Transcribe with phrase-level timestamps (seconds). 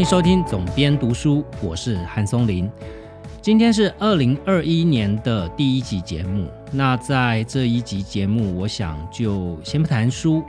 [0.00, 2.70] 欢迎收听总编读书，我是韩松林。
[3.42, 6.48] 今天是二零二一年的第一集节目。
[6.72, 10.42] 那在这一集节目，我想就先不谈书，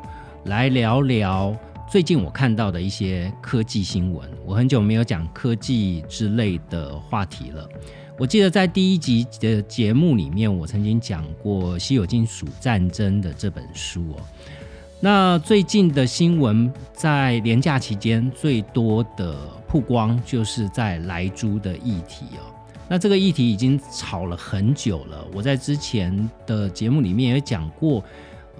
[0.45, 1.53] 来聊聊
[1.91, 4.25] 最近我看到的一些科技新闻。
[4.45, 7.67] 我很久没有讲科技之类的话题了。
[8.17, 14.23] 我记得在第一集的节目里面，我曾经讲过《稀有金属战争》的这本书哦。
[15.03, 19.35] 那最近的新闻，在年假期间最多的
[19.67, 22.53] 曝光，就是在莱猪的议题哦。
[22.87, 25.25] 那这个议题已经吵了很久了。
[25.33, 28.03] 我在之前的节目里面也讲过，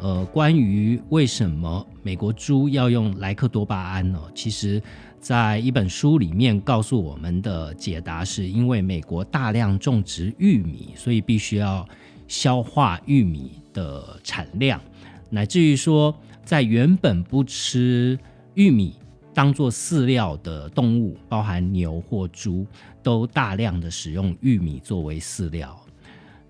[0.01, 4.19] 呃，关于为什么美国猪要用莱克多巴胺呢？
[4.33, 4.81] 其实，
[5.19, 11.87] 在一本书里面告诉我们的解答，是因为美国大量种植玉米，所以必须要
[12.27, 14.81] 消化玉米的产量，
[15.29, 16.11] 乃至于说。
[16.51, 18.19] 在原本不吃
[18.55, 18.95] 玉米
[19.33, 22.67] 当做饲料的动物，包含牛或猪，
[23.01, 25.81] 都大量的使用玉米作为饲料。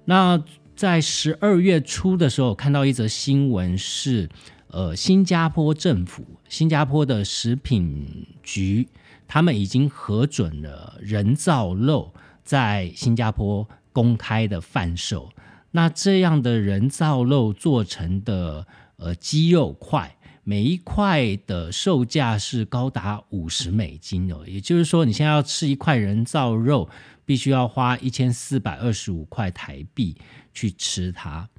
[0.04, 0.44] 那
[0.76, 4.28] 在十二月初的时候，看到一则新闻是，
[4.70, 8.88] 呃，新加坡政府、新加坡的食品局，
[9.28, 12.12] 他们已经核准了人造肉
[12.44, 15.30] 在新加坡公开的贩售。
[15.70, 18.66] 那这样的人造肉做成的。
[19.02, 26.88] 呃，鸡肉块每一块的售价是高达五十美金哦，也就是说，你现在要吃一块人造肉，
[27.26, 30.16] 必须要花一千四百二十五块台币
[30.54, 31.50] 去吃它。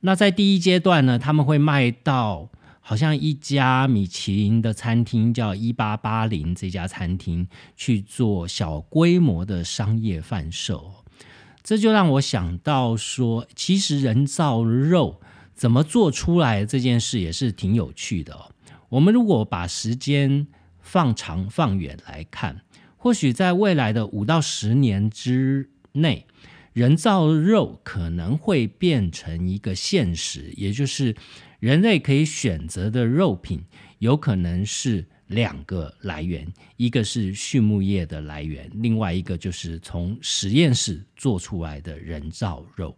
[0.00, 2.50] 那在第一阶段呢，他们会卖到
[2.82, 10.92] 好像一家米其林的餐厅叫一八八零这家餐厅去做小规模的商业贩售，
[11.62, 15.22] 这就让我想到说，其实人造肉。
[15.54, 18.50] 怎么做出来这件事也是挺有趣的哦。
[18.88, 20.46] 我们如果把时间
[20.80, 22.62] 放长放远来看，
[22.96, 26.26] 或许在未来的五到十年之内，
[26.72, 31.14] 人造肉可能会变成一个现实，也就是
[31.58, 33.64] 人类可以选择的肉品
[33.98, 36.46] 有可能是两个来源，
[36.76, 42.96] 一个是畜牧业的来源，另外一个就是从实验室做出来的人造肉。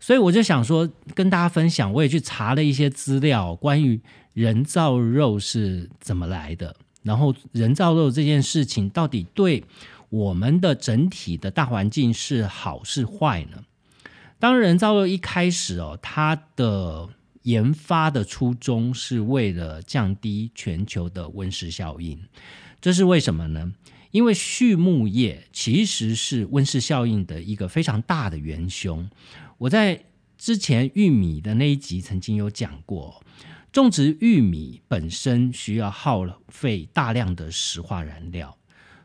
[0.00, 4.00] 所以我就想说，跟大家分享，我也去查了一些资料，关于
[4.32, 9.62] 人造肉是怎么来的，然后人造肉这件事情到底对
[10.08, 13.62] 我们的整体的大环境是好是坏呢？
[14.38, 17.06] 当人造肉一开始哦，它的
[17.42, 22.18] 研发的初衷是为了降低全球的温室效应，
[22.80, 23.70] 这是为什么呢？
[24.12, 29.08] 因为畜牧业其实是温室效应的一个非常大的元凶。
[29.60, 30.04] 我在
[30.38, 33.22] 之前玉米的那一集曾经有讲过，
[33.70, 38.56] 种植玉米本身需要耗费大量的石化燃料，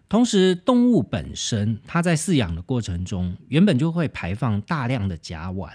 [0.07, 5.73] 同时动物本身它在饲养的过程中，原本就会排放大量的甲烷，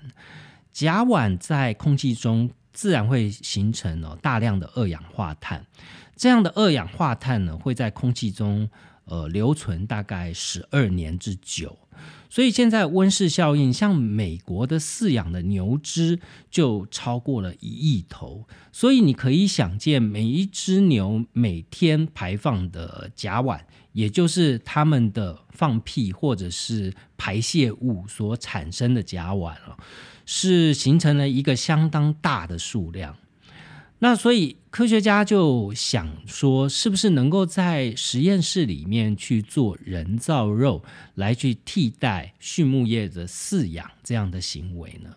[0.73, 5.67] 甲烷在空气中自然会形成了大量的二氧化碳，
[6.17, 8.71] 这样的二氧化碳呢会在空气中
[9.11, 11.77] 呃留存大概十二年之久。
[12.31, 23.61] 所以现在温室效应，像美国的饲养的牛只就超过了一亿头，所以你可以想见，每一只牛每天排放的甲烷，
[23.93, 29.77] 也就是它们的放屁或者是排泄物所产生的甲烷了，
[30.25, 33.17] 是形成了一个相当大的数量。
[34.03, 40.83] 那所以科学家就想说，是不是能够在实验室里面去做人造肉，
[41.15, 45.15] 来去替代畜牧业的饲养这样的行为呢？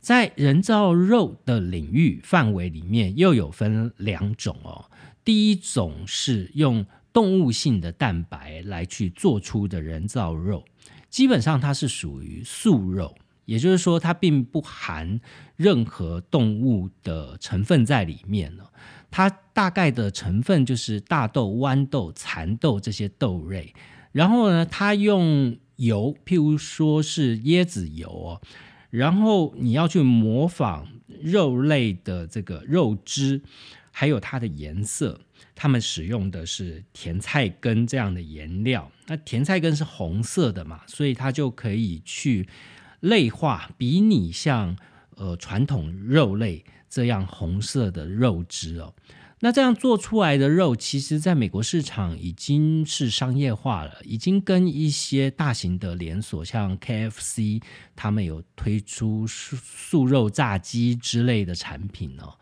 [0.00, 4.84] 在人造肉的领域范围里面，又有分两种哦。
[5.24, 10.64] 第一种是用动物性的蛋白来去做出的人造肉，
[11.10, 13.14] 基本上它是属于素肉。
[13.48, 15.18] 也就是说，它并不含
[15.56, 18.70] 任何动物的成分在里面了。
[19.10, 23.72] 它大概的成分就是大豆、豌豆、蚕豆这些豆类。
[24.12, 28.42] 然后呢，它用油，譬如说是椰子油哦。
[28.90, 30.86] 然后你要去模仿
[31.22, 33.40] 肉类的这个肉汁，
[33.90, 35.18] 还有它的颜色。
[35.54, 38.92] 他们使用的是甜菜根这样的颜料。
[39.06, 42.46] 那甜菜根是红色的嘛，所以它就可以去。
[43.00, 44.76] 类化比你像
[45.16, 48.94] 呃传统肉类这样红色的肉质哦，
[49.40, 57.62] 那这样做出来的肉，其实在美国市场已经是商业化了，已经跟一些大型的连锁，像 KFC，
[57.94, 62.38] 他们有推出素素肉炸鸡之类的产品哦。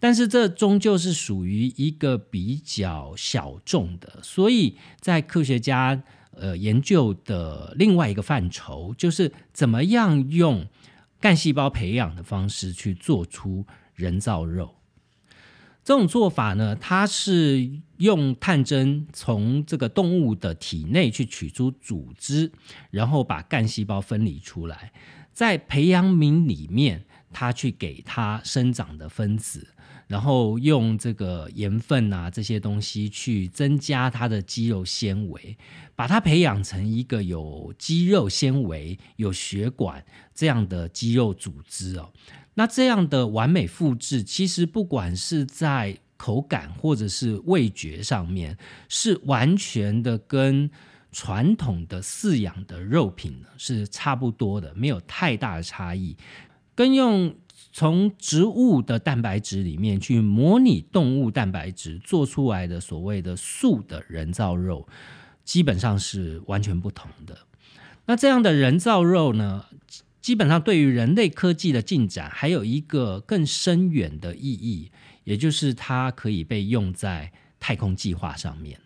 [0.00, 6.02] 但是这终究是属于一个比较小众的，所以在科学家
[6.40, 10.66] 呃研究的另外一个范畴，就是怎么样用
[11.20, 14.74] 干细胞培养的方式去做出人造肉。
[15.84, 22.52] 这种做法呢，它是用探针从这个动物的体内去取出组织，
[22.90, 24.92] 然后把干细胞分离出来，
[25.32, 29.68] 在培养皿里面，它去给它生长的分子，
[30.08, 35.56] 然后用这个盐分啊这些东西去增加它的肌肉纤维，
[35.94, 42.10] 把它培养成一个有肌肉纤维、有血管这样的肌肉组织哦。
[42.54, 48.58] 那这样的完美复制，其实不管是在口感或者是味觉上面，
[48.88, 50.68] 是完全的跟
[51.12, 56.16] 传统的饲养的肉品呢是差不多的，没有太大的差异。
[56.74, 57.34] 跟用
[57.78, 64.88] 从植物的蛋白质里面去模拟动物蛋白质做出来的所谓的素的人造肉，
[65.44, 67.38] 基本上是完全不同的。
[68.06, 69.66] 那这样的人造肉呢？
[70.20, 74.90] 基本上，对于人类科技的进展，还有一个更深远的意义，
[75.22, 78.80] 也就是它可以被用在太空计划上面。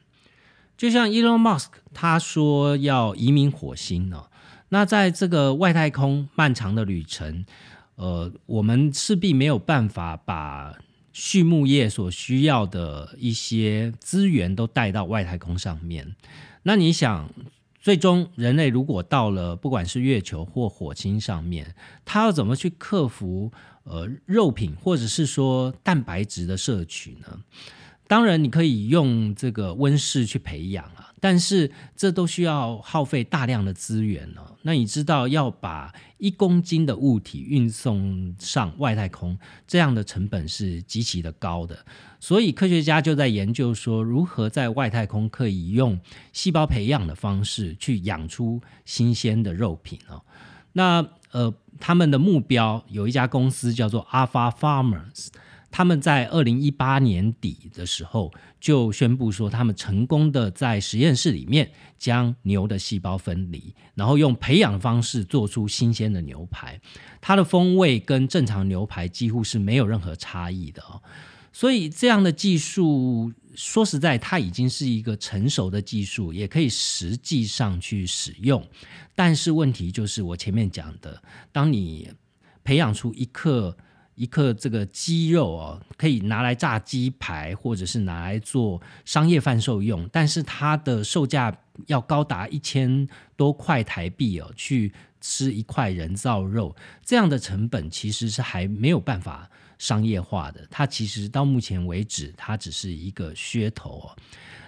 [0.77, 4.25] 就像 Elon Musk 他说要移民火星呢，
[4.69, 7.47] 那在这个外太空漫长的旅程，
[7.97, 10.79] 呃，我们势必没有办法把
[11.13, 16.15] 畜牧业所需要的一些资源都带到外太空上面。
[16.63, 17.29] 那你想？
[17.81, 21.75] 最终，人类如果到了不管是月球或火星上面，
[22.05, 23.51] 他要怎么去克服
[23.83, 27.41] 呃肉品或者是说蛋白质的摄取呢？
[28.07, 31.02] 当然，你可以用这个温室去培养啊。
[31.23, 34.57] 但是这都需要耗费大量的资源哦。
[34.63, 41.87] 那你知道要把一公斤的物体运送上外太空，这样的成本是极其的高的。
[42.19, 45.97] 所以科学家就在研究说，如何在外太空可以用
[46.33, 50.21] 细胞培养的方式去养出新鲜的肉品哦。
[50.73, 55.29] 那呃，他们的目标有一家公司叫做 Alpha Farmers。
[55.73, 58.31] 他们在二零一八年底的时候
[58.61, 66.79] 就宣布说，他们成功的在实验室里面将牛的细胞分离，然后用培养的方式做出新鲜的牛排，
[67.23, 71.03] 它的风味跟正常牛排几乎是没有任何差异的哦。
[71.55, 78.63] 所以这样的技术，说实在，它已经是一个成熟的技术，也可以实际上去使用。
[79.15, 82.11] 但是问题就是我前面讲的，当你
[82.63, 83.75] 培养出一克。
[84.15, 91.57] 一克这个鸡肉哦，可以拿来炸鸡排，或者是拿来做商业贩售用，但是它的售价
[91.87, 100.67] 要高达一千多块台币哦，去吃一块人造肉，这样的成本其实是还没有办法商业化的。
[100.71, 104.17] 它其实到目前为止，它只是一个噱头哦。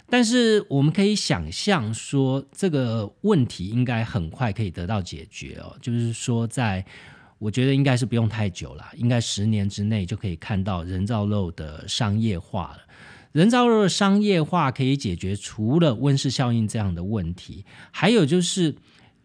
[0.08, 6.84] 但是我们可以想象说，这个问题应该很快可以得到解决哦，就是说在。
[7.38, 12.78] 我觉得应该是不用太久了，应该十年之内就可以看到人造肉的商业化了。
[13.32, 18.76] 人造肉的商业化可以解决除了温室效应这样的问题，还有就是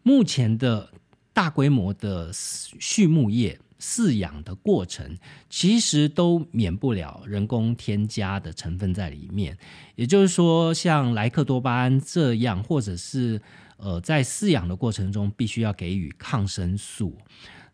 [0.02, 0.92] 目前的
[1.32, 2.32] 大规模的
[2.80, 5.16] 畜牧业饲养的过程，
[5.48, 9.56] 其实都免不了人工添加的成分在里面。
[9.96, 13.40] 也就是说，像莱克多巴胺这样，或者是
[13.78, 17.16] 呃在饲养的过程中必须要给予抗生素。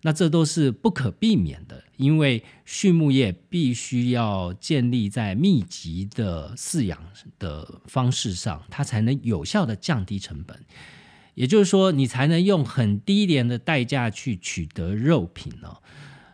[0.06, 7.04] 那这都是不可避免的，因为畜牧业必须要建立在密集的饲养
[7.40, 10.64] 的方式上，它才能有效的降低成本。
[11.34, 15.78] 也就是说，你才能用很低廉的代价去取得肉品呢。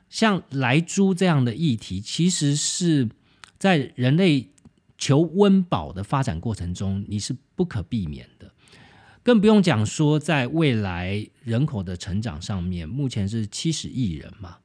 [0.10, 3.08] 像来猪这样的议题，其实是
[3.58, 4.50] 在人类
[4.98, 8.52] 求温饱的发展过程中，你是不可避免的。
[9.24, 14.58] 更不用讲说，在未来人口的成长上面，目前是七十亿人嘛，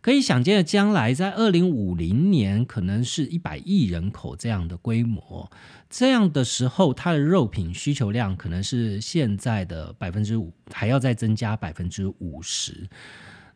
[0.00, 5.50] 可以想见的将来，在二零五零年可能是一百亿人口这样的规模，
[5.88, 12.88] 这样的时候，它的肉品需求量可能是现在的百分之五，还要再增加百分之五十。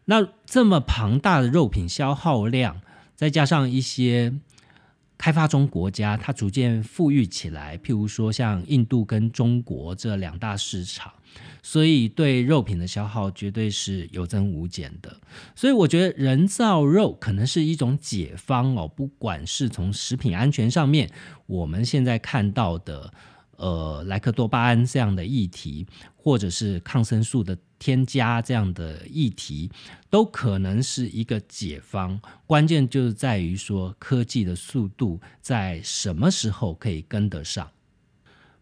[0.04, 2.80] 那这么庞大的肉品消耗量，
[3.16, 4.34] 再加上一些。
[5.22, 11.12] 开发中国家，它逐渐富裕起来，譬如说像印度跟中国这两大市场，
[11.62, 15.16] 所以对肉品的消耗绝对是有增无减的。
[15.54, 21.08] 所以我觉得人造肉可能是一种解方哦，不管是从食品安全上面，
[21.46, 23.14] 我们现在看到的，
[23.62, 29.70] 呃莱克多巴胺这样的议题，或者是抗生素的添加这样的议题，
[30.10, 32.20] 都可能是一个解方。
[32.44, 37.70] 关键就是在于说科技的速度在什么时候可以跟得上。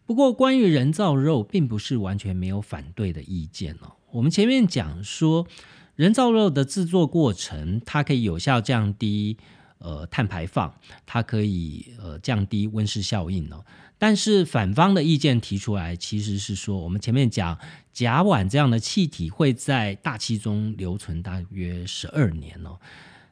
[0.05, 3.93] 不过，关于人造肉，并不是完全没有反对的意见哦。
[4.11, 5.47] 我们前面讲说，
[5.95, 9.37] 人造肉的制作过程，它可以有效降低
[9.77, 10.73] 呃碳排放，
[11.05, 13.63] 它可以呃降低温室效应哦。
[14.01, 17.55] 但是反方的意见提出来，其实是说，我们前面讲
[17.93, 22.79] 甲烷这样的气体会在大气中留存大约十二年哦。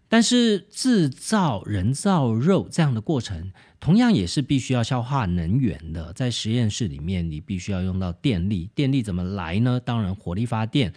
[0.08, 6.14] 但是制造人造肉这样的过程，同样也是必须要消化能源的。
[6.14, 8.70] 在实验室里面，你必须要用到电力。
[8.76, 9.80] 电力怎么来呢？
[9.84, 10.94] 当然，火力发电、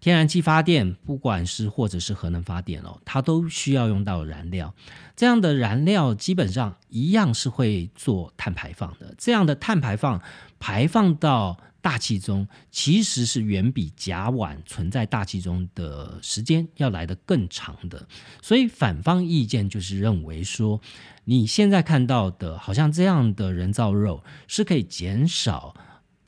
[0.00, 4.74] 天然气发电，不管是或者是核能发电哦，它都需要用到燃料。
[5.14, 9.14] 这样的燃料基本上一样是会做碳排放的。
[9.18, 10.20] 这样的碳排放
[10.58, 11.56] 排放到。
[11.82, 18.06] 大气中其实是远比甲烷存在大气中的时间要来得更长的，
[18.42, 20.78] 所以反方意见就是认为说，
[21.24, 25.74] 你现在看到的好像这样的人造肉是可以减少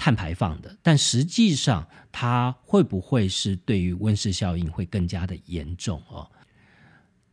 [0.02, 6.28] 碳排放的，但实际上它会不会是对于温室效应会更加的严重哦？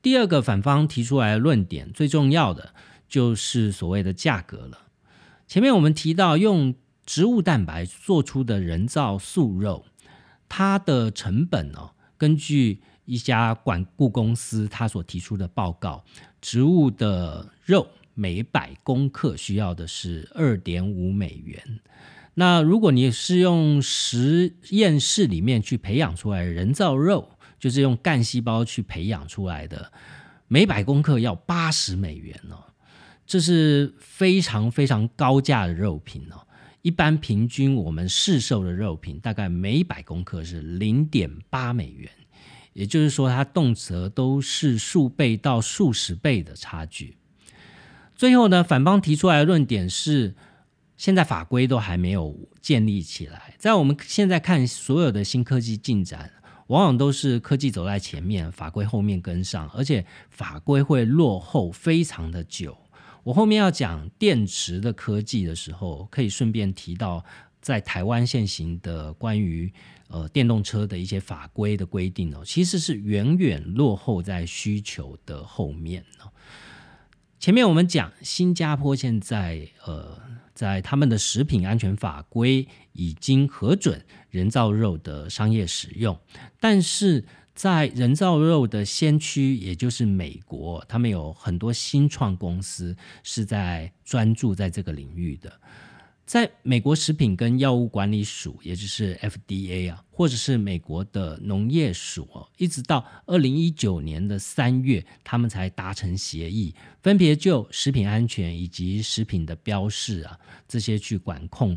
[0.03, 2.75] 第二个反方提出来的论点，最重要的
[3.07, 4.77] 就是所谓的价格了。
[5.47, 6.75] 前面我们提到用。
[7.09, 9.83] 植物蛋白做出的人造素肉，
[10.47, 11.89] 它的成本呢？
[12.19, 16.05] 根据一家管顾公司他所提出的报告，
[16.39, 21.79] 植物的肉每百公克需要的是二点五美元。
[22.39, 29.91] 那如果你是用实验室里面去培养出来人造肉，就是用干细胞去培养出来的，
[30.47, 32.63] 每百公克要八十美元哦，
[33.27, 36.47] 这是非常非常高价的肉品哦。
[36.81, 42.09] 一般平均，我们市售的肉品大概每百公克是零点八美元，
[42.71, 47.17] 也就是说，它动辄都是数倍到数十倍的差距。
[48.15, 50.35] 最后呢，反方提出来的论点是，
[50.99, 53.55] 现在法规都还没有建立起来。
[53.57, 56.29] 在我们现在看所有的新科技进展，
[56.67, 62.77] 往往都是科技走在前面，法规后面跟上，而且法规会落后非常的久。
[63.23, 67.23] 我后面要讲电池的科技的时候，可以顺便提到
[67.61, 69.71] 在台湾现行的关于
[70.09, 76.27] 呃电动车的一些法规的规定哦，其实是远远落后在需求的后面哦。
[77.39, 80.19] 前面我们讲新加坡现在呃
[80.59, 86.19] 在他们的食品安全法规已经核准人造肉的商业使用，
[86.59, 87.23] 但是。
[87.55, 95.59] 在人造肉的先驱，也就是美国，他们有很多新创公司是在专注在这个领域的。
[96.29, 111.75] 在美国食品跟药物管理署，也就是 FDA 啊，或者是美国的农业署，一直到二零一九年的三月，他们才达成协议，分别就食品安全以及食品的标示啊这些去管控。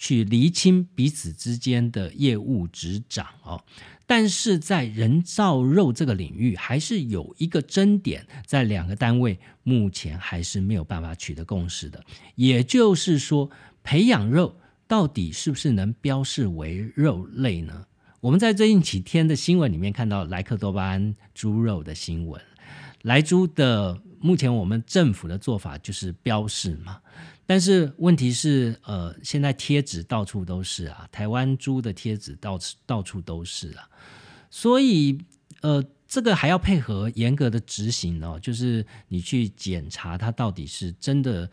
[0.00, 3.60] 去厘清彼此之间的业务执掌哦，
[4.06, 12.00] 但是在人造肉这个领域，还是有一个争点，在两个单位目前还是没有办法取得共识的。
[12.36, 13.50] 也就是说，
[13.88, 14.54] 培养肉
[14.86, 17.86] 到底是不是能标示为肉类呢？
[18.20, 22.38] 我们在最近几天的新闻里面看到莱克多巴胺猪肉的新闻，
[23.00, 27.00] 莱猪的目前我们政府的做法就是标示嘛。
[27.46, 33.88] 但是问题是，呃，现在贴纸到处都是啊，台湾猪的贴纸到处到处都是啊，
[34.50, 35.18] 所以，
[35.62, 41.50] 呃，这个还要配合严格的执行哦，就是你去检查它到底是真的，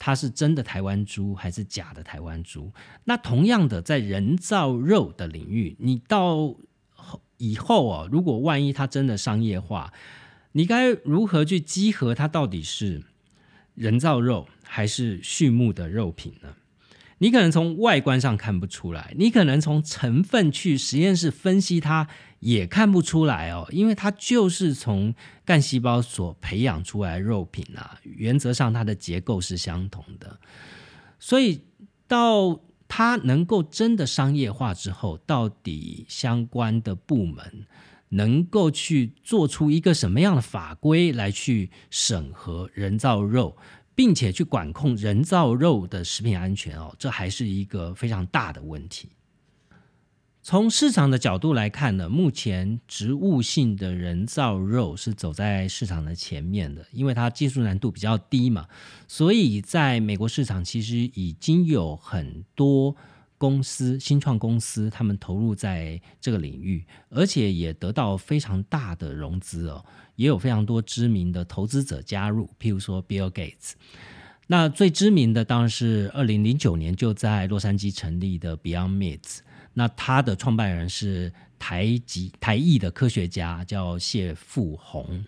[0.00, 2.72] 它是真的台湾猪还是假的台湾猪。
[3.04, 6.56] 那同样的，在人造肉的领域，你到
[7.36, 9.92] 以后哦，如果万一它真的商业化，
[10.52, 13.04] 你该如何去稽核它到底是
[13.74, 14.48] 人造肉？
[14.64, 16.54] 还是畜牧的肉品呢？
[17.22, 22.08] 你可能从外观上看不出来，你可能从成分去实验室分析它
[22.38, 30.40] 也看不出来哦，因为它就是从干细胞所培养出来肉品啊，原则上它的结构是相同的。
[31.18, 31.60] 所以
[32.08, 32.58] 到
[32.88, 37.66] 它能够真的商业化之后，到底相关的部门
[38.08, 43.58] 能够去做出一个什么样的法规来去审核人造肉？
[44.00, 49.10] 并且去管控人造肉的食品安全哦，这还是一个非常大的问题。
[50.40, 58.66] 从市场的角度来看呢，目前植物性的人造肉是走在市场的前面的，因为它技术难度比较低嘛，
[59.06, 62.96] 所以在美国市场其实已经有很多
[63.36, 69.84] 公司、新创公司他们投入在这个领域，而且也得到非常大的融资哦，
[70.20, 73.72] 也有非常多知名的投资者加入，譬如说 Bill Gates。
[74.48, 79.38] 那最知名的当然是二零零九年就在洛杉矶成立的 Beyond Meat。
[79.72, 85.24] 那他的创办人是台籍台裔的科学家，叫谢富宏。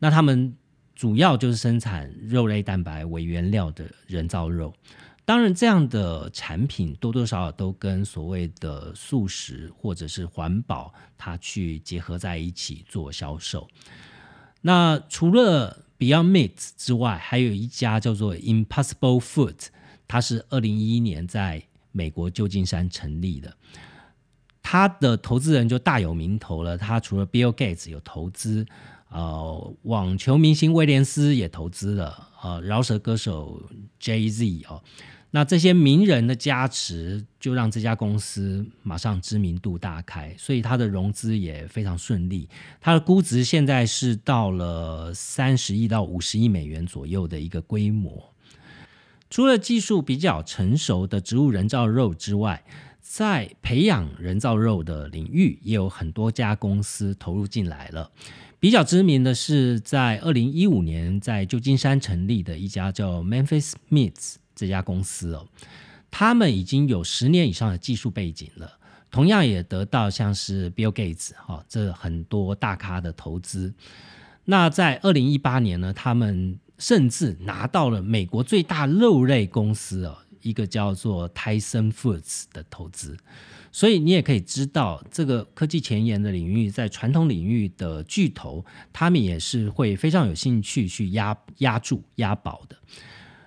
[0.00, 0.52] 那他们
[0.96, 4.74] 主要就是生产肉类蛋白为原料的人造肉。
[5.24, 13.68] 当然，这样的产品多多少少都跟所谓的素食或者是环保，它去结合在一起做销售。
[14.66, 19.66] 那除了 Beyond Meat 之外，还有一家叫做 Impossible Food，
[20.08, 23.54] 它是二零一一年在美国旧金山成立的，
[24.62, 26.78] 他的投资人就大有名头了。
[26.78, 28.64] 他除了 Bill Gates 有投资，
[29.10, 33.62] 呃，网球明星威廉斯也投资了，呃，饶舌歌手
[34.00, 34.82] Jay Z 哦，
[35.34, 42.48] 那这些名人的加持，就让这家公司马上知名度大开，所以它的融资也非常顺利。
[42.80, 48.32] 它的估值现在是到了三十亿到五十亿美元左右的一个规模。
[49.28, 52.64] 除了技术比较成熟的植物人造肉之外，
[53.00, 58.12] 在培养人造肉的领域，也有很多家公司投入进来了。
[58.60, 65.46] 比较知名的是，在二零一五年在旧金山成立的一家叫 Memphis Meats 这家公司哦，
[66.10, 68.78] 他们已经有十年以上的技术背景了，
[69.10, 73.72] 同样也得到像是 Bill Gates 哈这很多大咖的投资。
[74.44, 83.16] 那在二零一八年呢，他们甚至拿到了美国最大肉类公司哦，一个叫做 Tyson Foods 的投资，
[83.72, 92.76] 所以你也可以知道，这个科技前沿的领域，在传统领域的巨头，他们也是会非常有兴趣去压压住、压宝的。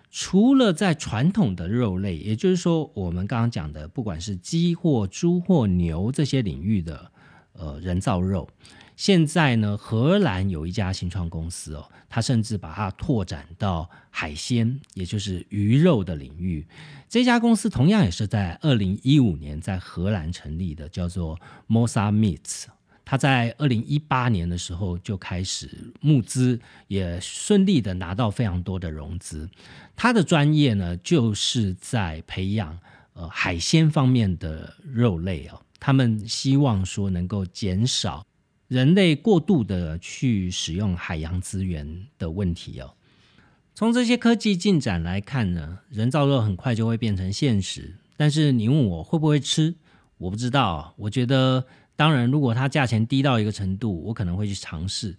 [0.10, 7.12] 除了在传统的肉类，也就是说，我们刚刚讲的，不管是鸡或猪或牛这些领域的
[7.54, 8.50] 呃人造肉。
[8.96, 16.66] 现在呢，荷兰有一家新创公司哦，它甚至把它拓展到海鲜，也就是鱼肉的领域。
[17.08, 22.66] 这家公司同样也是在二零一五年在荷兰成立的，叫做 Mosa Meats。
[23.10, 25.70] 他在二零一八年的时候就开始
[26.02, 29.50] 募资，也顺利的拿到非常多的融资。
[29.96, 32.78] 他的专业呢，就是在培养
[33.14, 35.62] 呃海鲜方面的肉类哦。
[35.80, 38.26] 他们希望说能够减少。
[38.68, 42.94] 人类过度的去使用海洋资源的问题哦，
[43.74, 47.96] 从这些科技进展来看呢，人造肉很快就会变成现实。
[48.18, 49.76] 但是你问我会不会吃，
[50.18, 50.94] 我不知道。
[50.98, 51.66] 我觉得，
[51.98, 55.18] 当然，如果它价钱低到一个程度，我可能会去尝试。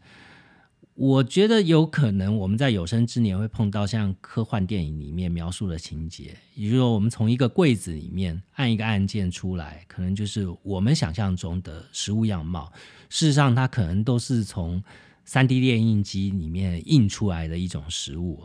[0.95, 12.73] 我觉得有可能我们在有生之年会碰到像科幻电影里面描述的情节，也就是说，我们从一个柜子里面按一个按键出来，可能就是我们想象中的食物样貌。
[13.09, 14.83] 事实上，它可能都是从
[15.25, 18.45] 三 D 列印机里面印出来的一种食物。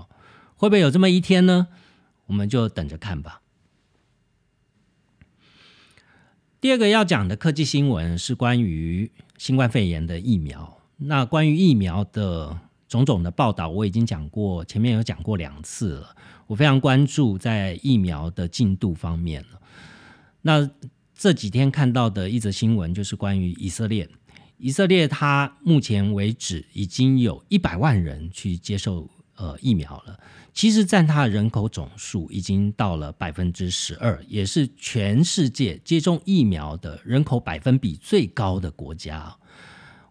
[0.56, 1.68] 会不会有这么一天呢？
[2.26, 3.42] 我们就等着看吧。
[6.64, 10.78] 第二个要讲的科技新闻是关于新冠肺炎的疫苗。
[10.96, 16.16] 那关于疫苗的种种的报道，我已经讲过，前面有讲过两次了。
[16.48, 19.44] 我非常关注在疫苗的进度方面。
[20.44, 20.72] 那
[21.14, 24.08] 这几天看到的一则新闻，就是关于以色列。
[24.58, 30.20] 以色列它目前为止已经有一百万人去接受呃疫苗了，
[30.54, 39.36] 其实占它的人口总数已经到了百分之十二，也是全世界接种疫苗的人口百分比最高的国家。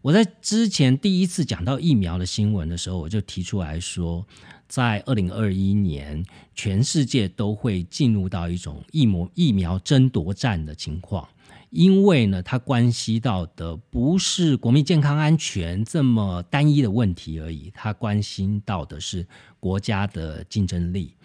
[0.02, 4.26] 我在之前第一次讲到疫苗的新闻的时候，我就提出来说，
[4.66, 6.24] 在二零二一年，
[6.56, 11.28] 全世界都会进入到一种疫苗疫苗争夺战的情况，
[11.72, 19.26] 因为呢，它关系到的不是国民健康安全这么单一的问题而已，它关心到的是
[19.58, 21.16] 国家的竞争力。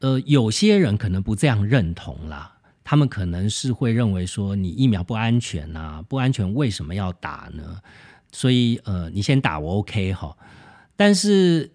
[0.00, 2.54] 呃，有些人可能不这样认同啦。
[2.84, 7.80] 他们可能是会认为说你疫苗不安全呐，不安全为什么要打呢？
[8.30, 10.36] 所以呃，你先打我 OK 哈。
[10.94, 11.72] 但是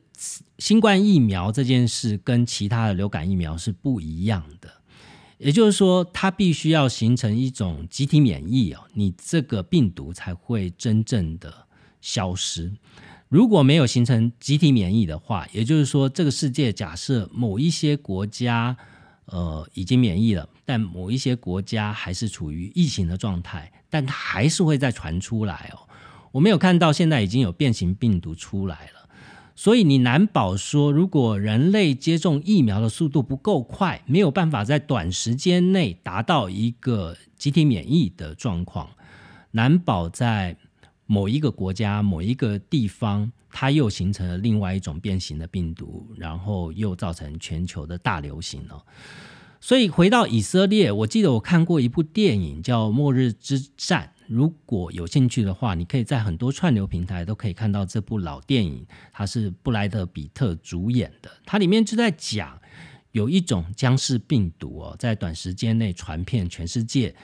[0.58, 4.70] 新冠疫苗这件事跟其他的流感疫苗是不一样的，
[5.44, 11.68] 也就是说，它必须要形成一种集体免疫哦，你这个病毒才会真正的
[12.02, 12.72] 消失。
[13.30, 18.76] 如果没有形成集体免疫的话，也就是说，这个世界假设某一些国家。
[19.28, 25.88] 呃已经免疫了，但某一些国家还是处于疫情的状态，但它还是会再传出来哦。
[26.34, 29.03] 我没有看到现在已经有变形病毒出来了，
[29.56, 38.90] 所以你难保说，如果人类接种疫苗的速度不够快，没有办法在短时间内达到一个集体免疫的状况，
[39.52, 40.58] 难保在
[41.06, 48.84] 某一个国家、某一个地方，它又形成了另外一种变形的病毒，然后又造成全球的大流行了。
[49.62, 54.12] 所以回到以色列，我记得我看过一部电影叫《末日之战》。
[54.28, 61.30] 如果有兴趣的话，你可以在很多串流平台都可以看到这部老电影，它是布莱德比特主演的。
[61.46, 62.60] 它里面就在讲
[63.12, 67.16] 有一种僵尸病毒哦，在短时间内传遍全世界，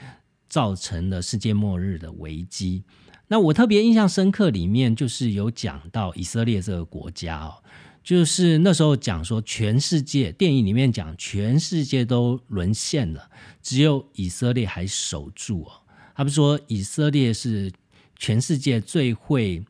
[0.48, 2.84] 造成了世界末日的危机。
[3.28, 7.64] 那我特别印象深刻，里面就是有讲到以色列这个国家哦，
[8.04, 13.30] 就是那时候讲说全世界电影里面讲全世界都沦陷了，
[13.62, 15.72] 只有以色列还守住哦。
[16.20, 17.72] 他们说以色列是
[18.18, 19.64] 全世界最会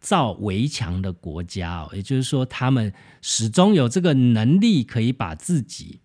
[0.00, 5.98] 造围墙的国家哦，也就是说，他们始终有这个能力，可以把自己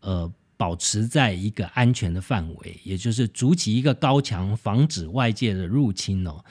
[0.00, 6.42] 呃保持在一个安全的范围，也就是筑起一个高墙，防止外界的入侵哦。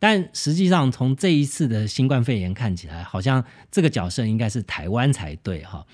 [0.00, 5.86] 但实际上，从这一次的新冠肺炎看起来，好像这个角色应该是台湾才对哈。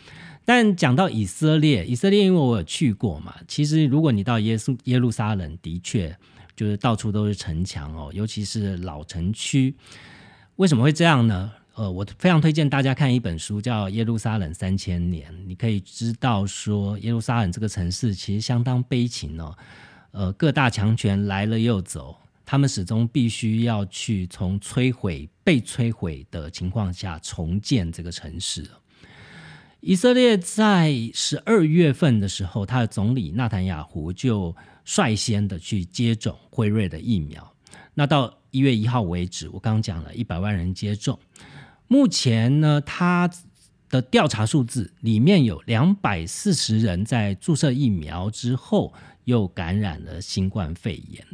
[0.46, 6.16] 但讲到以色列，以色列因为我有去过嘛，其实如果你到耶稣耶路撒冷，的确。
[6.56, 9.76] 就是到处都是城墙哦，尤其是老城区。
[10.56, 11.52] 为什么会这样呢？
[11.74, 19.54] 呃，我非常推荐大家看一本书，叫《耶路撒冷三千年》，你可以知道说耶路撒冷这个城市其实相当悲情哦。
[20.12, 22.16] 呃，各大强权来了又走，
[22.46, 28.64] 他们始终必须要去从摧毁、被摧毁的情况下重建这个城市。
[29.80, 34.56] 以色列在十二月份的时候，他的总理纳坦雅胡就。
[34.86, 37.52] 率先的去接种辉瑞的疫苗，
[37.92, 41.18] 那到一月一号为止，我刚刚讲了一百万人接种。
[41.88, 43.28] 目前呢，他
[43.88, 48.94] 的调查数字里面有两百四十人在注射疫苗之后
[49.24, 51.26] 又感染了新冠肺炎。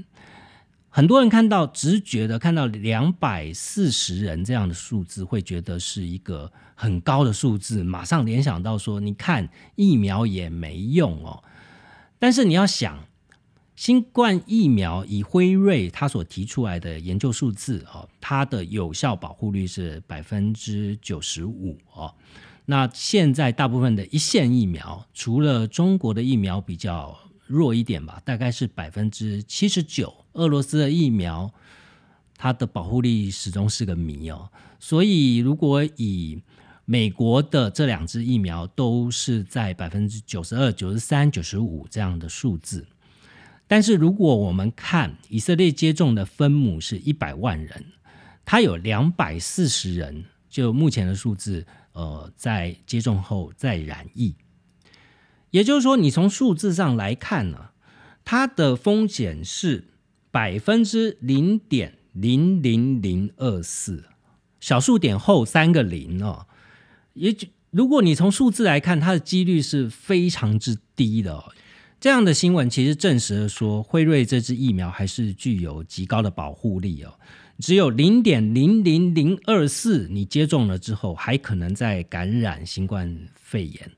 [0.89, 11.45] 很多人看到直觉的看到两百四十人这样的数字，会觉得是一个很高的数字，马上联想到说，你看疫苗也没用哦。
[12.19, 12.99] 但是你要想。
[13.75, 22.15] 新冠疫苗以辉瑞他所提出来的研究数字哦，它的有效保护率是百分之九十五哦。
[22.67, 30.15] 那现在大部分的一线疫苗，除了中国的疫苗比较弱一点吧，大概是百分之七十九。
[30.35, 31.53] 俄罗斯的疫苗，
[32.37, 34.51] 它的保护力始终是个谜哦。
[34.79, 36.43] 所以如果以
[36.85, 42.87] 美国的这两支疫苗都是在百分之九十二、九十三、九十五这样的数字。
[43.73, 47.87] 但是如果我们看以色列接种的分母是一百万人，
[48.45, 54.35] 它有两百四十人，就目前的数字，呃，在接种后再染疫，
[55.53, 57.71] 也就是说，你从数字上来看呢，
[58.27, 59.89] 它的风险是
[60.31, 64.05] 百分之零点零零零二四，
[64.61, 66.47] 小数点后三个零哦，
[67.15, 71.33] 也就如果你从数字来看，它的几率是非常之低的。
[71.37, 71.55] 哦
[72.03, 77.15] 这样的新闻其实证实了说，辉瑞这支疫苗还是具有极高的保护力哦，
[77.61, 83.89] 只有零点零零零二四，你接种了之后还可能再感染新冠肺炎。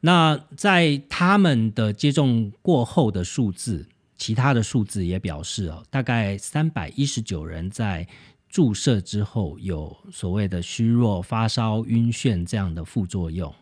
[0.00, 8.06] 那在他们的接种过后的数字，其他的数字也表示哦，大概三百一十九人在
[8.50, 13.54] 注射之后有所谓的虚弱、发烧、晕眩这样的副作用，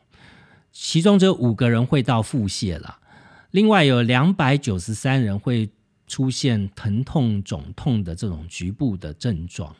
[0.72, 2.96] 其中只有五个人会到腹泻了。
[3.50, 5.70] 另外有两百九十三人会
[6.06, 9.74] 出现疼痛、肿痛的这种局部的症状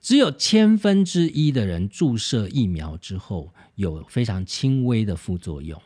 [0.00, 5.80] 只有千分之一的人注射疫苗之后有非常轻微的副作用。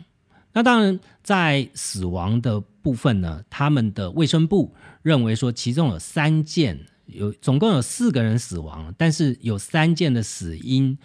[0.52, 10.96] 那当然，在死亡的部分呢，他们的卫生部认为说，其中有三件有总共有四个人死亡，但是有三件的死因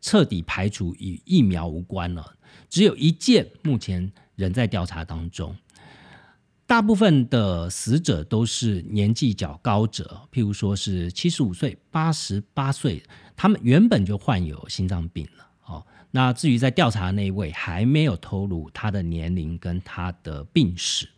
[0.00, 2.34] 彻底排除与疫苗无关了，
[2.68, 4.12] 只有一件目前。
[4.38, 5.56] 仍在调查当中，
[6.64, 13.02] 大部分的死者都是年纪较高者，譬如说是七十五岁、八十八岁，
[13.34, 15.48] 他们原本就患有心脏病了。
[15.66, 21.08] 哦，那至于在调查那一位，还没有透露他的年龄跟他的病史，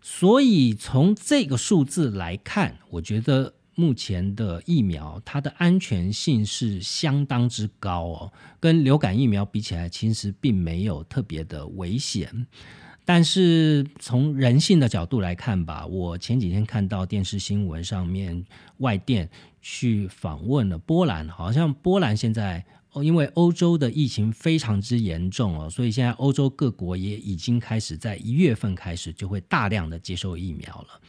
[0.00, 12.46] 所以从这个数字来看，我觉得目前的疫苗，它的安全性是相当之高哦，跟流感疫苗比起来，其实并没有特别的危险。
[13.06, 18.42] 但是从人性的角度来看吧，我前几天看到电视新闻上面
[18.78, 19.28] 外电
[19.60, 22.64] 去访问了波兰，好像波兰现在，
[23.02, 31.00] 因为欧洲的疫情非常之严重哦，所以现在欧洲各国也已经开始在一月份开始就会大量的接受疫苗了。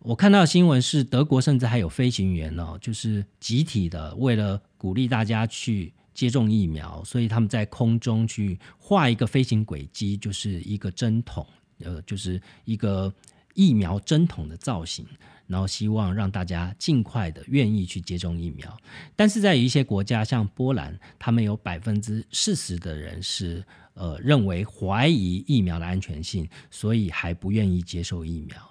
[0.00, 5.92] 我看到新闻是德国甚至还有飞行员哦，就是集体的为了鼓励大家去。
[6.14, 11.46] 接种疫苗，所以他们在空中去画一个飞行轨迹，就是一个针筒，
[11.78, 13.14] 呃，就是一个
[13.54, 15.06] 疫苗针筒的造型，
[15.46, 18.76] 然后希望让大家尽快的愿意去接种疫苗。
[19.14, 28.67] 但是在一些国家，像波兰，他们有百分之四十的人是呃认为怀疑疫苗的安全性，所以还不愿意接受疫苗。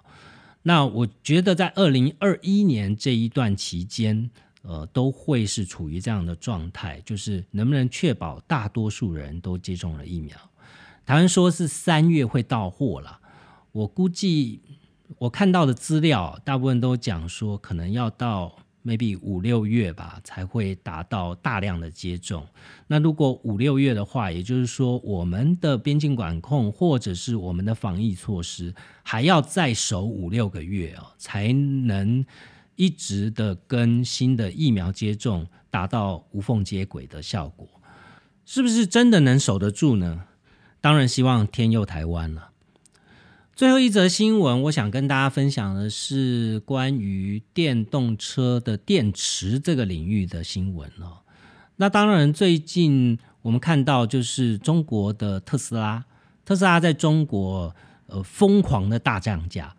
[0.67, 4.29] 那我觉得在二零二一年这一段期间。
[4.63, 10.35] 呃，都会是处于这样的状态，就是能不能确保大多数人都接种了疫苗？
[11.05, 13.17] 台湾说是三月会到货了，
[13.71, 14.59] 我估计
[15.19, 22.47] 我看到的资料，大部分都讲说可能要到 maybe 五六月吧，才会达到大量的接种。
[22.87, 28.73] 那如果五六月的话，也就是说我们的边境管控或者是我们的防疫措施
[29.03, 32.25] 还要再守五六个月哦，才能。
[32.79, 37.67] 一直的跟新的疫苗接种达到无缝接轨的效果，
[38.45, 40.25] 是不是真的能守得住呢？
[40.79, 42.46] 当然希望天佑台湾了。
[43.57, 51.25] 最后一则新闻，我想跟大家分享的是关于电动车的电池这个领域的新闻哦。
[51.77, 56.05] 那当然，最近我们看到就是中国的特斯拉，
[56.45, 59.73] 特斯拉在中国呃疯狂的大降价。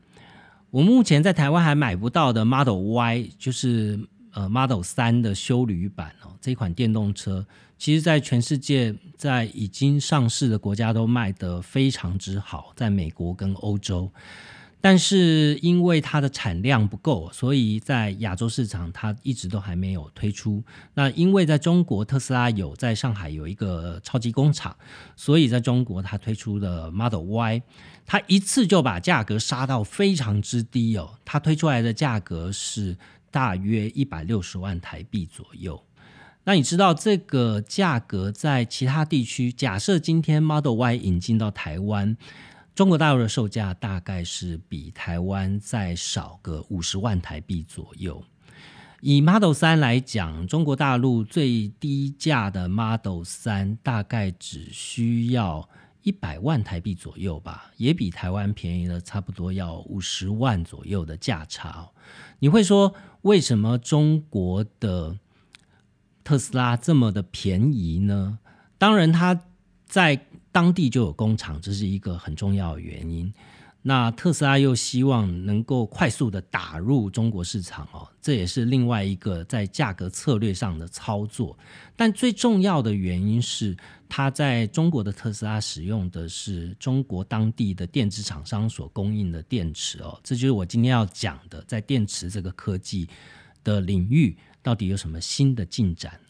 [0.71, 4.01] 我目前在台湾还买不到的 Model Y，就是
[4.39, 7.45] 呃 Model 三的修旅版哦，这款电动车，
[7.77, 14.13] 其实在全世界在已经上市的国家都卖得非常之好，在美国跟欧洲。
[14.81, 20.63] 但是因为它的产量不够，所以在亚洲市场它一直都还没有推出。
[20.95, 24.77] 那因为在中国特斯拉有在上海有一个超级工厂，
[25.17, 27.63] 所以在中国它推出了 Model Y，
[28.07, 31.11] 它一次就把价格杀到非常之低哦。
[31.25, 32.97] 它推出来的价格是
[33.31, 35.83] 大约一百六十万台币左右。
[36.45, 42.17] 那你知道这个价格在其他地区，假设今天 Model Y 引进到台湾。
[42.75, 48.23] 中国大陆的售价大概是比台湾再少个五十万台币左右。
[49.01, 55.69] 以 Model 三来讲，中国大陆最低价的 Model 三大概只需要
[56.09, 61.91] 一百万台币左右吧，也比台湾便宜了差不多要五十万左右的价差。
[62.39, 65.19] 你会说，为什么中国的
[66.25, 68.39] 特斯拉这么的便宜呢？
[68.79, 69.39] 当然，它
[69.85, 73.31] 在当地就有工厂，这是一个很重要的原因。
[73.89, 81.59] 那特斯拉又希望能够快速的打入中国市场哦，这也是另外一个在价格策略上的操作。
[81.97, 83.75] 但最重要的原因是，
[84.07, 93.09] 它在中国的特斯拉使用的是中国当地的电子厂商所供应的电池哦，这就是我今天要讲的，在电池这个科技
[93.65, 96.21] 的领域，到底有什么新的进展？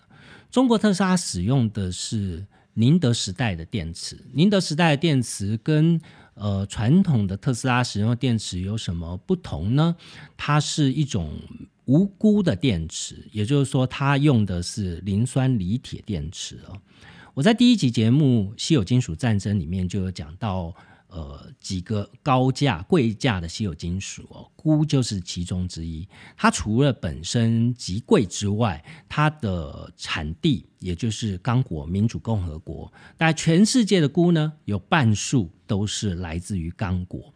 [0.48, 2.46] 中国特斯拉使用的是。
[2.74, 6.00] 宁德时代的电池，宁德时代的电池跟
[6.38, 9.96] 呃传统的特斯拉使用的电池有什么不同呢？
[10.36, 11.38] 它是一种
[11.86, 16.80] 无钴的电池，也就是说，它用的是磷酸锂铁电池哦。
[17.34, 20.74] 我在第一集节目《稀有金属战争》里面就有讲到。
[21.08, 26.06] 呃，几个高价、贵价的稀有金属哦，钴就是其中之一。
[26.36, 37.32] 它除了本身极贵之外，它的产地也就是刚果民主共和国，但全世界的钴呢，有半数都是来自于刚果。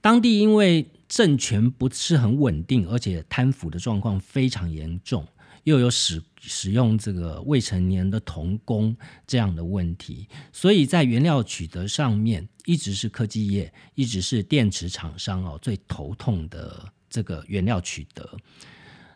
[0.00, 5.26] 当地因为政权不是很稳定，而且贪腐的状况非常严重。
[5.64, 8.96] 又有使使用这个未成年的童工
[9.26, 18.28] 这样的问题，所以在原料取得上面，一直是科技业，一直是电池厂商哦最头痛的这个原料取得。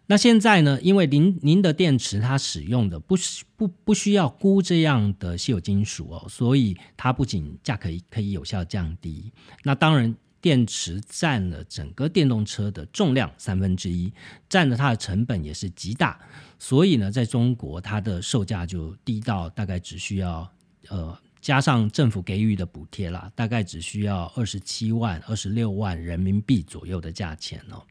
[0.07, 3.17] 那现在呢，因为您您的电池它使用的不
[3.57, 9.33] 不不需要钴这样的稀有金属哦，所以它不仅价格可以有效降低，
[9.65, 10.15] 那当然。
[10.47, 14.13] 电池占了整个电动车的重量三分之一，
[14.49, 16.21] 占了它的成本也是极大，
[16.57, 20.49] 所以呢，在中国它的售价就低到大概只需要
[20.87, 27.83] 呃加上政府给予的补贴啦，大概只需要二十七万、二十六万人民币左右的价钱哦。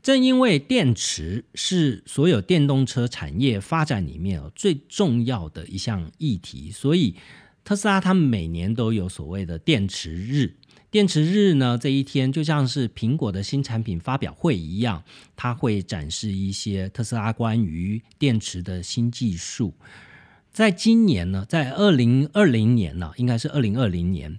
[0.00, 7.14] 正因为电池是所有电动车产业发展里面最重要的一项议题，所以
[7.62, 10.56] 特斯拉他们每年都有所谓的电池日。
[10.90, 15.04] 电池日呢，这一天就像是苹果的新产品发表会一样，
[15.36, 19.74] 它会展示一些特斯拉关于电池的新技术。
[20.50, 24.36] 在今年呢，在二零二零年呢，应该是二零二零年。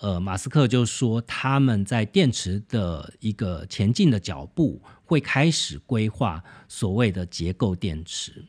[0.00, 8.44] 呃，马斯克就说他们在电池的一个前进的脚步会开始规划所谓的结构电池。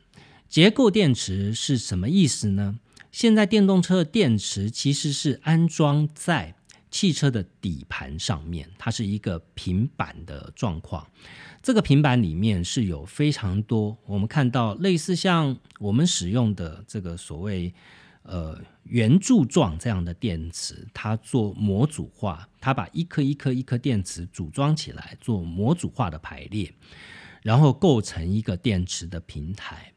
[0.48, 2.78] 结构电池是什么意思呢？
[3.10, 6.54] 现在电动车的电池其实是安装在
[6.92, 11.04] 汽车的底盘上面，它是一个平板的状况。
[11.60, 17.74] 这个平板里面是有非常多我们看到类似像我们使用的这个所谓。
[18.24, 26.72] 呃，圆柱状这样的电池，它做模组化，它把一颗一颗一颗电池组装起来，做模组化的排列，
[27.42, 29.92] 然后构成一个电池的平台。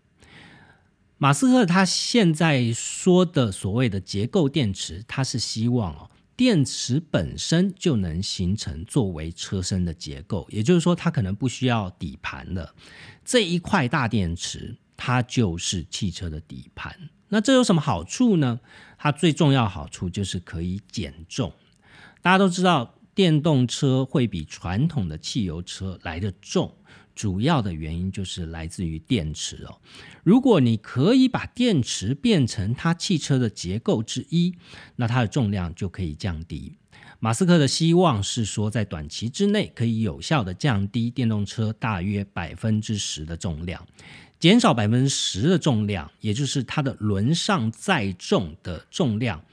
[1.19, 12.75] 马斯克他现在说的所谓的结构电池，他是希望哦，电池本身就能形成作为车身的结构，也就是说，它可能不需要底盘了，
[13.23, 17.09] 这一块大电池，它就是汽车的底盘。
[17.29, 18.59] 那这有什么好处呢？
[18.97, 21.53] 它最重要好处就是可以减重。
[22.21, 26.75] 大家都知道，电动车会比传统的汽油车来的重，
[27.15, 29.79] 主要的原因就是来自于电池哦。
[30.23, 34.53] 如果你可以把电池变成它汽车的结构之一，
[34.97, 36.77] 那它的重量就可以降低。
[37.19, 43.87] 马斯克的希望是说，在短期之内可以有效的降低电动车大约百分之十的重量。
[44.37, 49.43] 减少百分之十的重量，也就是它的轮上载重的重量，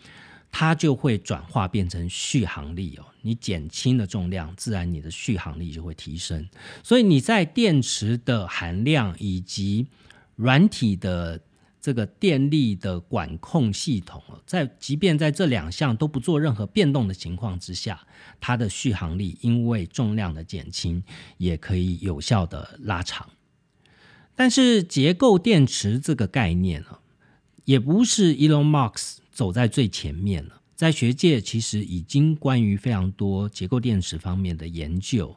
[0.50, 3.06] 它就会转化变成续航力哦。
[3.22, 6.48] 你减轻了重量，自然你的续航力就会提升。
[6.82, 9.86] 所以你在电池的含量以及
[10.36, 11.40] 软体的
[11.80, 18.06] 这个电力的管控系统在即便在这两项都不做任何变动的情况之下，
[18.40, 21.02] 它的续航力因为重量的减轻，
[21.38, 23.28] 也可以有效的拉长。
[24.34, 26.98] 但是结构电池这个概念呢，
[27.64, 30.61] 也不是 Elon Musk 走在最前面了。
[30.82, 35.36] 在学界其实已经关于非常多结构电池方面的研究，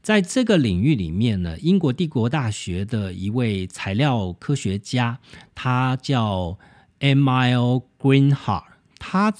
[0.00, 5.20] 在这个领域里面呢，英国帝国大学的一位材料科学家，
[5.54, 6.58] 他叫
[6.98, 8.64] Emil Greenhart，
[8.98, 9.30] 他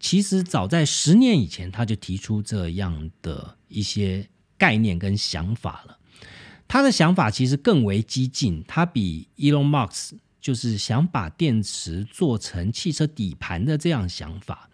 [0.00, 5.96] 其实早在十年以前他就提出这样的一些概念跟想法了。
[6.66, 14.67] 他的想法其实更为激进，他比 Elon Musk 就是想把电池做成汽车底盘的这样想法，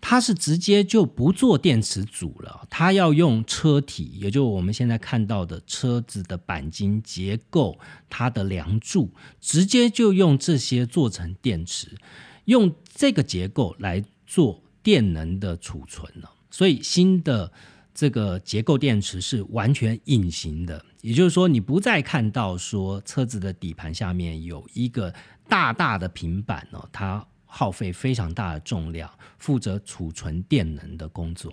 [0.00, 11.96] 它是直接就不做电池组了，它要用车体，也就我们现在看到的车子的钣金结构，它的梁柱，直接就用这些做成电池，
[12.44, 17.52] 用这个结构来做电能的储存了，所以新的。
[17.94, 25.12] 这个结构电池是完全隐形的，也就是说，你不再看到说车子的底盘下面有一个
[25.48, 31.52] 大大的平板哦，它耗费非常大的重量，负责储存电能的工作。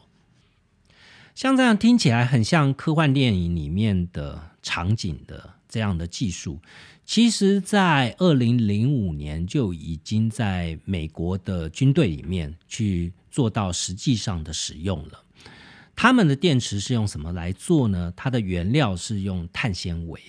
[1.33, 6.59] 像这样听起来很像科幻电影里面的场景的这样的技术，
[7.05, 15.23] 其实在二零零五年就已经在美国的军队里面去做到实际上的使用了。
[15.93, 18.13] 他们的电池是用什么来做呢？
[18.15, 20.21] 它的原料是用碳纤维。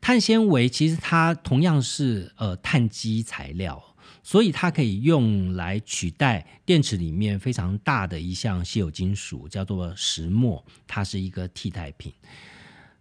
[0.00, 3.93] 碳纤维其实它同样是呃碳基材料，
[4.24, 12.12] 所以它可以用来取代电池里面非常大的一项稀有金属，叫做石墨，它是一个替代品。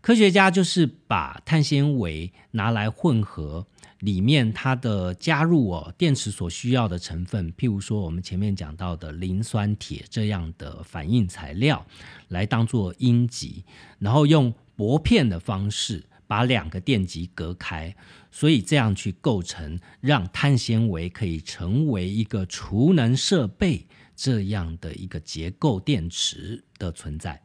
[0.01, 3.65] 科学家就是把碳纤维拿来混合。
[3.99, 11.86] 里面它的加入哦，电池所需要的成分，譬如说我们前面讲到的磷酸铁这样的反应材料，
[12.27, 13.63] 来当做阴极，
[13.99, 17.95] 然后用薄片的方式把两个电极隔开，
[18.31, 27.41] 所以这样去构成让碳纤维可以成为一个储能设备这样的一个结构电池的存在。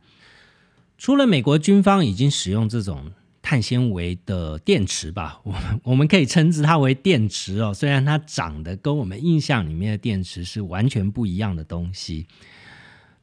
[0.97, 3.13] 除了美国军方已经使用这种。
[3.41, 7.73] 碳纤维的电池吧，我们我们可以称之它为电池哦。
[7.73, 12.27] 虽然它长得跟我们印象里面的电池是完全不一样的东西。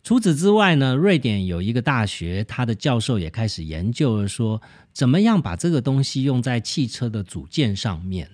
[0.06, 4.62] 除此之外呢，瑞典有一个大学，他的教授也开始研究了，说
[4.94, 8.30] 怎么样把这个东西用在汽车的组件上面。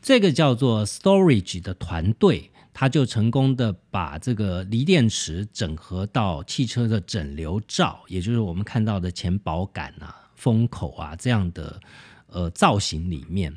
[0.00, 2.50] 这个叫做 Storage 的团队。
[2.72, 11.80] 他就成功的把这个锂电池整合到汽车的整流罩，也就是我们看到的前保杆啊、风口啊这样的
[12.28, 13.52] 呃造型里面。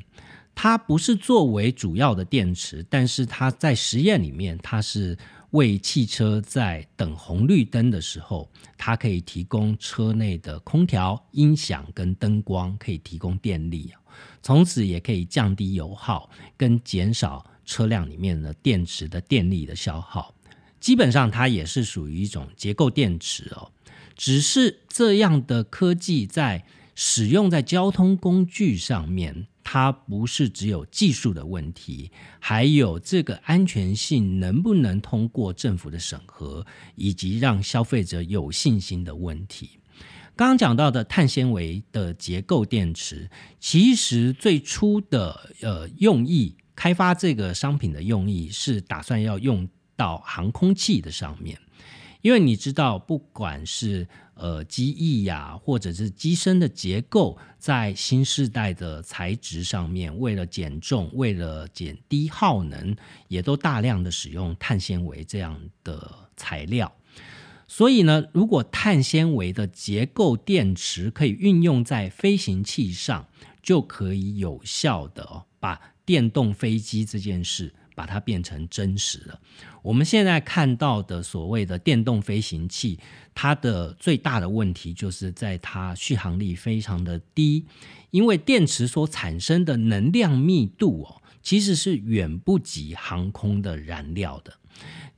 [0.56, 5.16] 它不是作为主要的电池，但是它在实验里面，它是
[5.52, 13.90] 为汽车在等红绿灯的时候，它可以提供车内的空调、音响跟灯光，可以提供电力
[14.42, 20.34] 从此也可以降低油耗，跟减少车辆里面的电池的电力的消耗。
[20.80, 23.70] 基本上，它也是属于一种结构电池哦。
[24.16, 29.46] 只是这样的科技在使用在交通工具上面。
[29.64, 32.10] 它不是只有技术的问题，
[32.40, 39.78] 还有这个安全性能不能通过政府的审核，以及让消费者有信心的问题。
[40.34, 51.58] 刚刚讲到的碳纤维的结构电池，其实最初的呃用意，开发这个商品的用意是打算要用到航空器的上面。
[52.22, 62.96] 因为你知道，不管是呃机翼呀，或者是机身的结构，在新时代的材质上面，为了减重，为了减低耗能，
[63.28, 66.90] 也都大量的使用碳纤维这样的材料。
[67.66, 73.26] 所以呢，如果碳纤维的结构电池可以运用在飞行器上，
[73.62, 77.74] 就可以有效的把电动飞机这件事。
[77.94, 79.40] 把它变成真实了。
[79.82, 82.98] 我们现在看到的所谓的电动飞行器，
[83.34, 87.66] 它的最大的问题就是在它续航力非常的低，
[88.10, 94.54] 因为电池所产生的能量密度哦，其实是远不及航空的燃料的。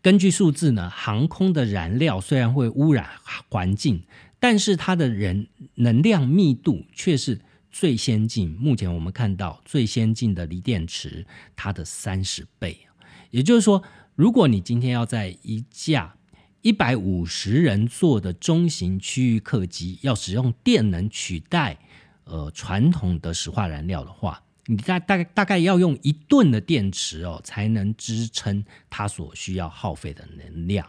[0.02, 3.08] 根据数字呢，航空的燃料虽然会污染
[3.48, 4.02] 环境，
[4.38, 5.46] 但是它的人
[5.76, 7.40] 能量密度却是。
[7.74, 12.86] 最先进，目前我们看到最先进的锂电池，它的三十倍。
[13.32, 13.82] 也就是说，
[14.14, 16.14] 如果你今天要在一架
[16.62, 21.76] 一百五十人座的中型区域客机，要使用电能取代
[22.22, 30.86] 呃传统的石化燃料的话，你大大概大概要用一吨的电池哦，才能支撑它所需要耗费的能量。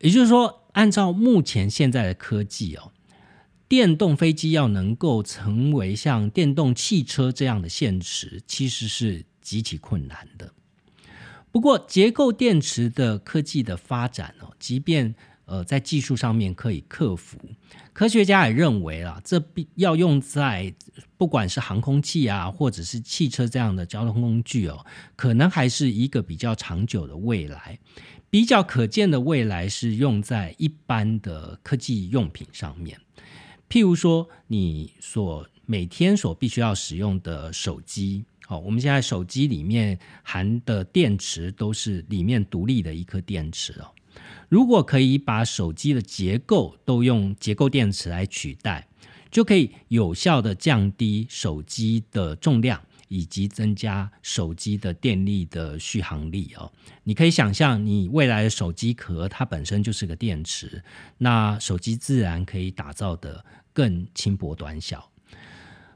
[0.00, 2.90] 也就是说，按照目前现在的科技哦。
[3.68, 10.54] 电动飞机要能够成为像电动汽车这样的现实，其实是极其困难的。
[11.52, 15.14] 不过，结构电池的科技的发展哦，即便
[15.44, 17.38] 呃在技术上面可以克服，
[17.92, 20.74] 科学家也认为啊，这必要用在
[21.16, 27.78] 不管是航空器啊，或者是汽车这样的交通工具哦，可能还是一个比较长久的未来。
[28.30, 33.00] 比较可见的未来是用在一般的科技用品上面。
[33.68, 43.90] 譬如说，你所每天所必须要使用的手机，好，我们现在手机里面含的电池都是里面独立的一颗电池哦。
[44.48, 48.88] 如果可以把手机的结构都用结构电池来取代，
[49.30, 52.82] 就可以有效的降低手机的重量。
[53.08, 56.70] 以及增加手机的电力的续航力哦，
[57.04, 60.82] 你可以想象，你未来的手机壳它本身就是个电池，
[61.18, 65.10] 那手机自然可以打造的更轻薄短小。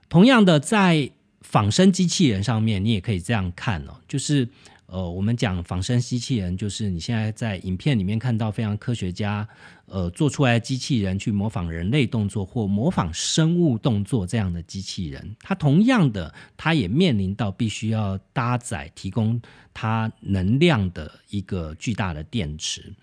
[0.08, 1.10] 同样的，在
[1.40, 4.48] 仿生机器人上面，你也可以这样看哦，就是。
[4.86, 9.48] 呃，我们讲仿生机器人，就是你现在在影片里面看到非常科学家
[9.92, 19.40] 呃做出来机器人去模仿人类动作或模仿生物动作这样的机器人，它同样的，它也面临到必须要搭载提供
[19.74, 22.94] 它能量的一个巨大的电池。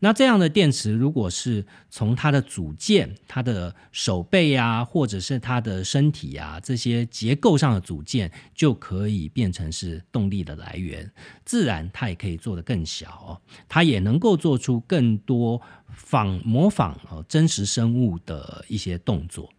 [0.00, 11.10] 那这样的电池，如果是从它的组件、它的手背啊，或者是它的身体啊这些结构上的组件，就可以变成是动力的来源。
[11.44, 15.60] 自然，它也可以做得更小，它也能够做出更多
[15.94, 19.50] 仿模仿哦真实生物的一些动作。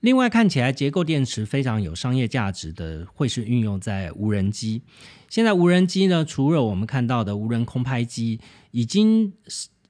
[0.00, 4.82] 另外，看起来结构电池非常有商业价值的，会是运用在无人机。
[5.28, 8.40] 现在无人机呢，除了我们看到的无人空拍机，
[8.72, 9.32] 已经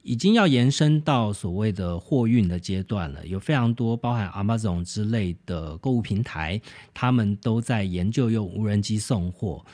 [0.02, 3.26] 已经要延伸到所谓的货运的阶段了。
[3.26, 6.60] 有非常多包含 Amazon 之类的购物平台，
[6.92, 9.64] 他们都在研究用无人机送货。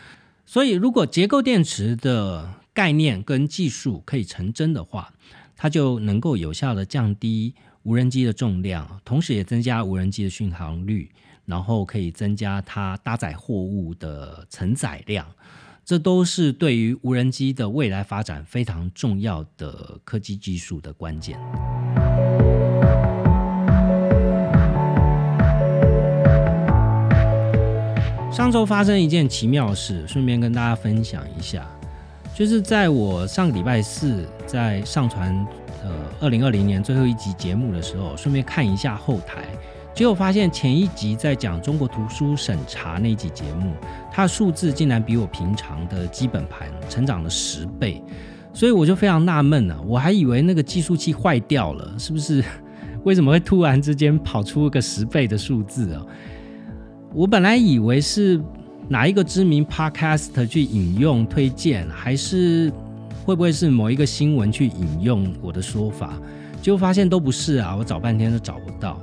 [0.47, 5.13] 所以，如果结构电池的概念跟技术可以成真的话，
[5.59, 7.55] 它就能够有效的降低。
[7.85, 11.11] 无人机的重量，同时也增加无人机的续航率，
[11.47, 15.27] 然后可以增加它搭载货物的承载量，
[15.87, 21.39] 这都是对于无人机的未来发展非常重要的科技技术的关键。
[28.31, 31.67] 上周发生一件奇妙事，顺便跟大家分享一下，
[32.39, 35.35] 就是在我上个礼拜四在上传
[35.83, 39.43] 呃二零二零年最后一集节目的时候，顺便看一下后台，
[39.93, 43.73] 结果发现前一集在讲中国图书审查那集节目，
[44.13, 48.01] 它数字竟然比我平常的基本盘成长了十倍，
[48.53, 52.41] 所以我就非常纳闷了，我还以为那个计数器坏掉了，是不是？
[53.03, 56.07] 为什么会突然之间跑出个十倍的数字啊？
[57.13, 58.41] 我本来以为是。
[58.89, 62.73] 哪一个知名 podcast 去引用推荐，还是
[63.25, 66.15] 会不会是某一个新闻去引用我的说法？
[66.63, 67.77] 结果发现都不是啊！
[67.77, 68.99] 我找半天都找不到。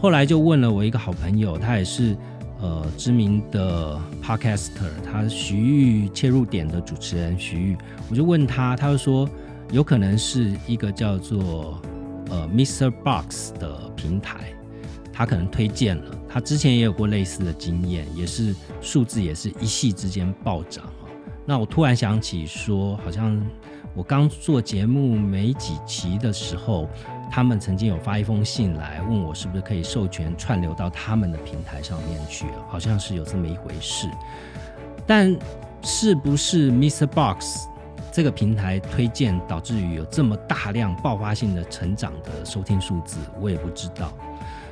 [0.00, 2.16] 后来就问了我一个好朋友，他也是
[2.60, 7.76] 呃知名的 podcaster，他徐玉切入点的主持人徐玉，
[8.08, 9.28] 我就问他，他就说
[9.72, 11.82] 有可能是一个叫做
[12.30, 12.88] 呃 Mr.
[12.90, 14.52] Box 的平台。
[15.18, 21.10] 他可能推荐了，他之前也有过类似的经验，也是数字也是一夕之间暴涨啊。
[21.44, 23.44] 那我突然想起说，好像
[23.96, 26.88] 我刚做节目没几期的时候，
[27.32, 34.08] 他们曾经有发一封信来问我，是不是可以授权串流到他们的平台上面去，好像是有这么一回事。
[35.04, 35.36] 但
[35.82, 37.08] 是不是 Mr.
[37.08, 37.66] Box
[38.12, 44.16] 这个平台推荐导致于有这么大量爆发性的成长的收听数字，我也不知道。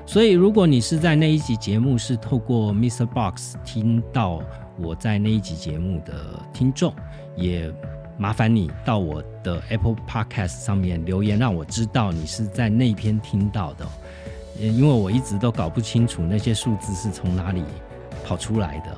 [0.07, 3.04] 所以，如果你是在那一集节目是透过 Mr.
[3.04, 4.40] Box 听到
[4.78, 6.94] 我在那一集节目的听众，
[7.36, 7.70] 也
[8.16, 13.84] 麻烦你到我的 Apple Podcast 上面留言，让我知道你是在那篇听到的。
[14.59, 17.62] 因为我一直都搞不清楚那些数字是从哪里
[18.24, 18.96] 跑出来的，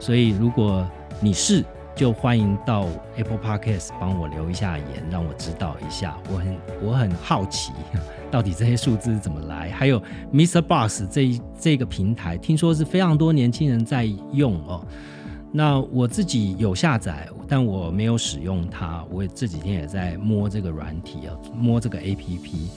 [0.00, 0.84] 所以如果
[1.20, 1.64] 你是，
[1.98, 2.86] 就欢迎到
[3.16, 6.16] Apple Podcast 帮我留一下言，让我知道一下。
[6.32, 7.72] 我很我很好奇。
[8.30, 9.72] 到底这些数字是怎么来？
[9.72, 10.00] 还有
[10.32, 10.62] Mr.
[10.62, 11.28] Box 这
[11.58, 14.86] 这个平台，听说是非常多年轻人在用哦。
[15.50, 19.04] 那我自己有下载，但我没有使用它。
[19.10, 22.68] 我这几天也在摸这个软体啊，摸这个 APP。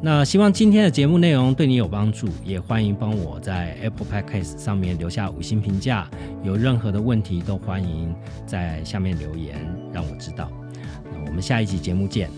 [0.00, 6.08] 那希望今天的节目内容对你有帮助，也欢迎帮我在 Apple Podcast 上面留下五星评价，
[6.44, 8.14] 有任何的问题都欢迎
[8.46, 9.56] 在下面留言
[9.92, 10.50] 让我知道。
[11.12, 12.30] 那我们下一集节目见。